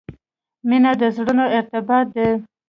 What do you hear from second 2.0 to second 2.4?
دی.